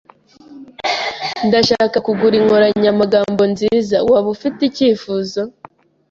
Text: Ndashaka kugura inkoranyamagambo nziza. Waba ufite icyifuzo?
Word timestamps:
Ndashaka 1.47 1.97
kugura 2.05 2.35
inkoranyamagambo 2.41 3.41
nziza. 3.51 3.97
Waba 4.09 4.27
ufite 4.35 4.59
icyifuzo? 4.69 5.41